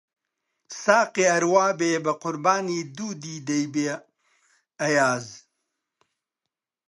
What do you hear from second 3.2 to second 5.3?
دیدەی بێ، ئەیاز